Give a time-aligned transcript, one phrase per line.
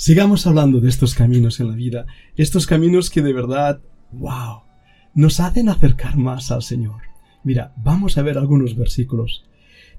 [0.00, 4.62] Sigamos hablando de estos caminos en la vida, estos caminos que de verdad, wow,
[5.12, 7.02] nos hacen acercar más al Señor.
[7.44, 9.44] Mira, vamos a ver algunos versículos.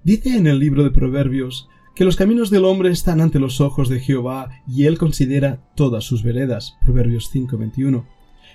[0.04, 3.90] Dice en el libro de Proverbios que los caminos del hombre están ante los ojos
[3.90, 6.78] de Jehová y él considera todas sus veredas.
[6.84, 8.08] Proverbios 5:21.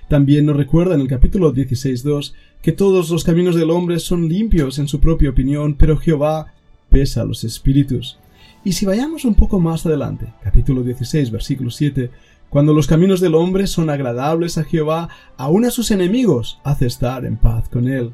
[0.08, 4.80] También nos recuerda en el capítulo 16:2 que todos los caminos del hombre son limpios
[4.80, 6.54] en su propia opinión, pero Jehová
[6.90, 8.18] pesa los espíritus.
[8.66, 12.10] Y si vayamos un poco más adelante, capítulo 16, versículo 7,
[12.48, 17.24] cuando los caminos del hombre son agradables a Jehová, aun a sus enemigos hace estar
[17.24, 18.12] en paz con él.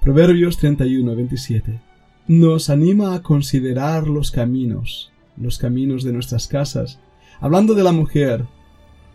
[0.00, 1.80] Proverbios 31, 27.
[2.28, 7.00] Nos anima a considerar los caminos, los caminos de nuestras casas.
[7.40, 8.46] Hablando de la mujer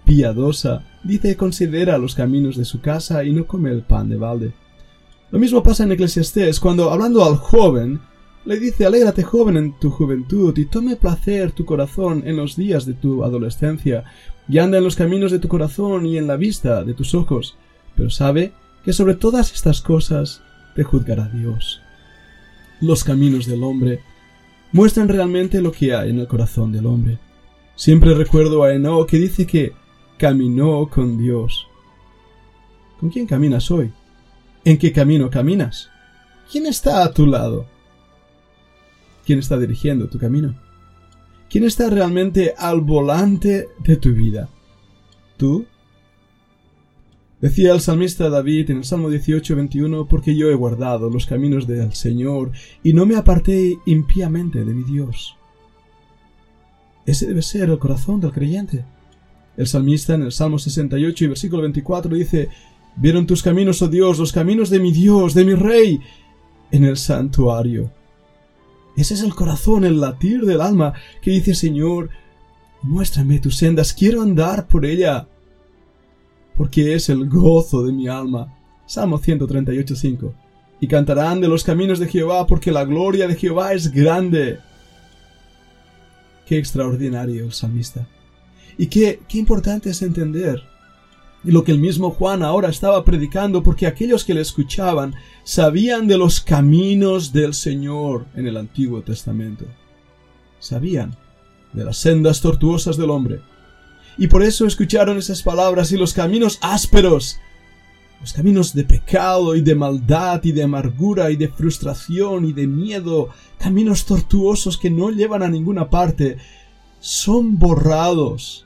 [0.04, 4.52] piadosa, dice considera los caminos de su casa y no come el pan de balde.
[5.32, 8.02] Lo mismo pasa en Eclesiastés, cuando hablando al joven,
[8.46, 12.86] le dice, alégrate joven en tu juventud y tome placer tu corazón en los días
[12.86, 14.04] de tu adolescencia,
[14.48, 17.58] y anda en los caminos de tu corazón y en la vista de tus ojos,
[17.96, 20.44] pero sabe que sobre todas estas cosas
[20.76, 21.82] te juzgará Dios.
[22.82, 24.02] Los caminos del hombre
[24.72, 27.18] muestran realmente lo que hay en el corazón del hombre.
[27.76, 29.74] Siempre recuerdo a Eno que dice que
[30.18, 31.68] caminó con Dios.
[33.00, 33.92] ¿Con quién caminas hoy?
[34.64, 35.90] ¿En qué camino caminas?
[36.52, 37.66] ¿Quién está a tu lado?
[39.26, 40.56] Quién está dirigiendo tu camino.
[41.50, 44.50] ¿Quién está realmente al volante de tu vida?
[45.38, 45.66] ¿Tú?
[47.42, 51.68] Decía el salmista David en el Salmo 18, 21, porque yo he guardado los caminos
[51.68, 52.52] del Señor
[52.84, 55.36] y no me aparté impíamente de mi Dios.
[57.06, 58.84] Ese debe ser el corazón del creyente.
[59.58, 62.50] El salmista en el Salmo 68 y versículo 24 dice,
[62.98, 66.00] Vieron tus caminos, oh Dios, los caminos de mi Dios, de mi Rey,
[66.72, 67.92] en el santuario.
[68.96, 72.10] Ese es el corazón, el latir del alma que dice Señor,
[72.82, 75.28] muéstrame tus sendas, quiero andar por ella,
[76.56, 78.54] porque es el gozo de mi alma.
[78.86, 80.34] Salmo 138.5.
[80.80, 84.60] Y cantarán de los caminos de Jehová, porque la gloria de Jehová es grande.
[86.46, 88.08] Qué extraordinario el salmista.
[88.78, 90.62] Y qué, qué importante es entender
[91.52, 96.18] lo que el mismo Juan ahora estaba predicando, porque aquellos que le escuchaban sabían de
[96.18, 99.66] los caminos del Señor en el Antiguo Testamento.
[100.60, 101.16] Sabían
[101.74, 103.42] de las sendas tortuosas del hombre.
[104.18, 107.38] Y por eso escucharon esas palabras y los caminos ásperos,
[108.22, 112.66] los caminos de pecado y de maldad y de amargura y de frustración y de
[112.66, 113.30] miedo,
[113.60, 116.38] caminos tortuosos que no llevan a ninguna parte,
[117.00, 118.66] son borrados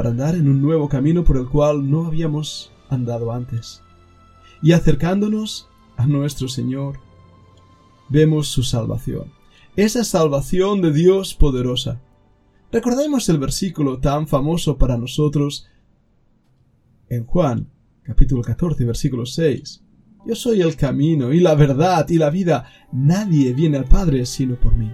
[0.00, 3.82] para andar en un nuevo camino por el cual no habíamos andado antes.
[4.62, 5.68] Y acercándonos
[5.98, 6.98] a nuestro Señor,
[8.08, 9.30] vemos su salvación,
[9.76, 12.00] esa salvación de Dios poderosa.
[12.72, 15.66] Recordemos el versículo tan famoso para nosotros
[17.10, 17.68] en Juan,
[18.02, 19.82] capítulo 14, versículo 6.
[20.24, 22.70] Yo soy el camino y la verdad y la vida.
[22.90, 24.90] Nadie viene al Padre sino por mí.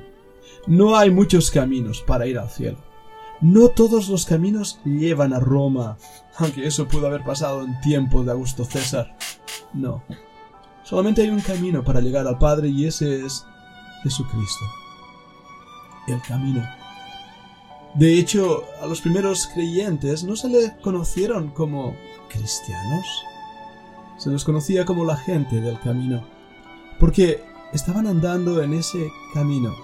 [0.67, 2.96] No hay muchos caminos para ir al cielo.
[3.41, 5.99] No todos los caminos llevan a Roma,
[6.39, 9.17] aunque eso pudo haber pasado en tiempos de Augusto César.
[9.75, 10.03] No.
[10.85, 13.45] Solamente hay un camino para llegar al Padre y ese es
[14.03, 14.65] Jesucristo.
[16.07, 16.63] El camino.
[17.95, 21.95] De hecho, a los primeros creyentes no se les conocieron como
[22.29, 23.07] cristianos.
[24.19, 26.25] Se los conocía como la gente del camino.
[27.01, 27.43] Porque
[27.73, 29.75] estaban andando en ese camino,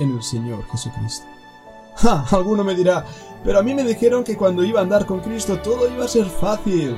[0.00, 1.35] en el Señor Jesucristo.
[1.96, 3.04] Ja, alguno me dirá,
[3.42, 6.08] pero a mí me dijeron que cuando iba a andar con Cristo todo iba a
[6.08, 6.96] ser fácil,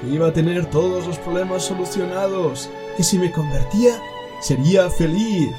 [0.00, 4.00] que iba a tener todos los problemas solucionados, que si me convertía
[4.40, 5.50] sería feliz.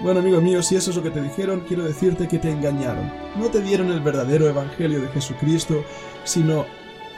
[0.00, 3.12] Bueno, amigo mío, si eso es lo que te dijeron, quiero decirte que te engañaron.
[3.36, 5.82] No te dieron el verdadero evangelio de Jesucristo,
[6.24, 6.64] sino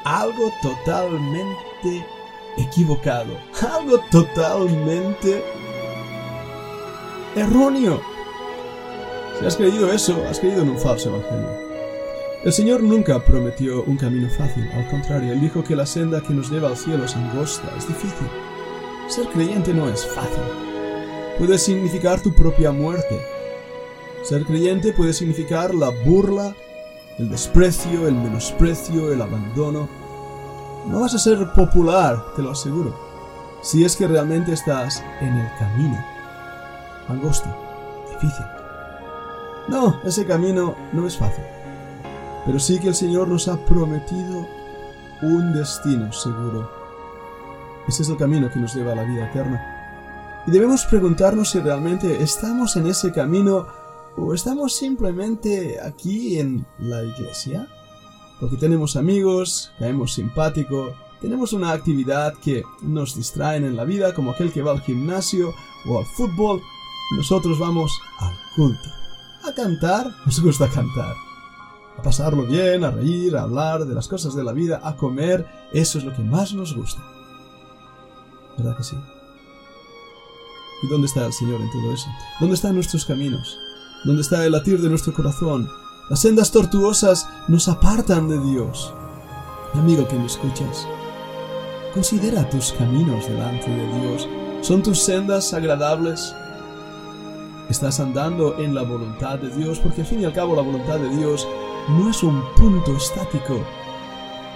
[0.05, 2.07] algo totalmente
[2.57, 3.35] equivocado,
[3.71, 5.45] algo totalmente
[7.37, 8.01] erróneo.
[9.41, 11.49] Si has creído eso, has creído en un falso evangelio.
[12.45, 16.35] El Señor nunca prometió un camino fácil, al contrario, Él dijo que la senda que
[16.35, 18.29] nos lleva al cielo es angosta, es difícil.
[19.09, 20.43] Ser creyente no es fácil.
[21.39, 23.19] Puede significar tu propia muerte.
[24.25, 26.55] Ser creyente puede significar la burla,
[27.19, 29.89] el desprecio, el menosprecio, el abandono.
[30.87, 32.95] No vas a ser popular, te lo aseguro,
[33.63, 36.05] si es que realmente estás en el camino.
[37.09, 37.49] Angosto,
[38.11, 38.45] difícil.
[39.69, 41.45] No, ese camino no es fácil.
[42.47, 44.47] Pero sí que el Señor nos ha prometido
[45.23, 46.71] un destino seguro.
[47.87, 50.43] Ese es el camino que nos lleva a la vida eterna.
[50.47, 53.67] Y debemos preguntarnos si realmente estamos en ese camino
[54.17, 57.69] ¿O estamos simplemente aquí en la iglesia?
[58.41, 64.33] Porque tenemos amigos, caemos simpático, tenemos una actividad que nos distraen en la vida, como
[64.33, 65.55] aquel que va al gimnasio
[65.87, 66.61] o al fútbol.
[67.17, 69.00] Nosotros vamos al culto.
[69.43, 71.15] A cantar, nos gusta cantar.
[71.99, 75.47] A pasarlo bien, a reír, a hablar de las cosas de la vida, a comer,
[75.73, 77.03] eso es lo que más nos gusta.
[78.59, 78.97] ¿Verdad que sí?
[80.83, 82.09] ¿Y dónde está el Señor en todo eso?
[82.39, 83.59] ¿Dónde están nuestros caminos?
[84.05, 85.69] ¿Dónde está el latir de nuestro corazón?
[86.09, 88.93] Las sendas tortuosas nos apartan de Dios.
[89.75, 90.87] Amigo que me escuchas,
[91.95, 94.29] considera tus caminos delante de Dios.
[94.63, 96.35] ¿Son tus sendas agradables?
[97.71, 99.79] ¿Estás andando en la voluntad de Dios?
[99.79, 101.47] Porque al fin y al cabo la voluntad de Dios
[101.91, 103.65] no es un punto estático,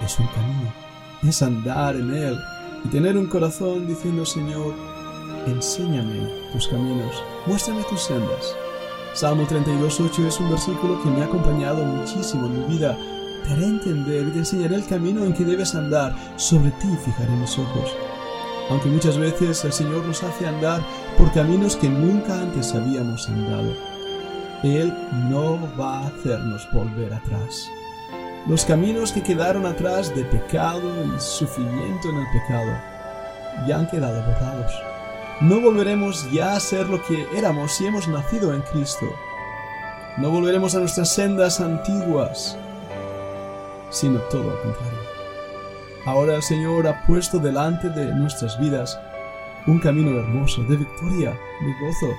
[0.05, 0.73] es un camino,
[1.23, 2.37] es andar en Él
[2.85, 4.75] y tener un corazón diciendo Señor,
[5.47, 8.57] enséñame tus caminos, muéstrame tus sendas.
[9.13, 12.99] Salmo 32.8 es un versículo que me ha acompañado muchísimo en mi vida.
[13.45, 16.17] Te haré entender y te enseñaré el camino en que debes andar.
[16.37, 17.95] Sobre ti fijaré mis ojos.
[18.71, 20.81] Aunque muchas veces el Señor nos hace andar
[21.19, 23.75] por caminos que nunca antes habíamos andado.
[24.63, 24.93] Él
[25.29, 27.69] no va a hacernos volver atrás.
[28.47, 32.73] Los caminos que quedaron atrás de pecado y sufrimiento en el pecado
[33.67, 34.73] ya han quedado borrados.
[35.41, 39.07] No volveremos ya a ser lo que éramos si hemos nacido en Cristo.
[40.17, 42.57] No volveremos a nuestras sendas antiguas,
[43.91, 45.04] sino todo lo contrario.
[46.06, 48.99] Ahora el Señor ha puesto delante de nuestras vidas
[49.67, 52.15] un camino hermoso, de victoria, de gozo.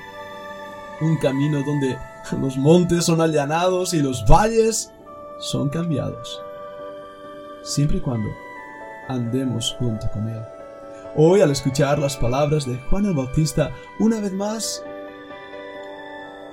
[1.02, 1.96] Un camino donde
[2.42, 4.92] los montes son allanados y los valles
[5.40, 6.42] son cambiados.
[7.64, 8.28] Siempre y cuando
[9.08, 10.44] andemos junto con Él.
[11.16, 14.84] Hoy al escuchar las palabras de Juan el Bautista, una vez más,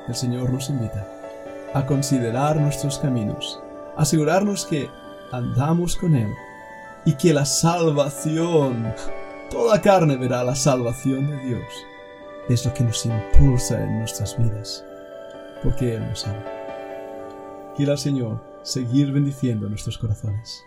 [0.06, 1.08] el Señor nos invita
[1.72, 3.58] a considerar nuestros caminos,
[3.96, 4.90] asegurarnos que
[5.32, 6.28] andamos con Él
[7.04, 8.94] y que la salvación,
[9.50, 11.64] toda carne verá la salvación de Dios,
[12.48, 14.84] es lo que nos impulsa en nuestras vidas,
[15.62, 16.44] porque Él nos ama.
[17.76, 20.64] Quiera el Señor seguir bendiciendo nuestros corazones.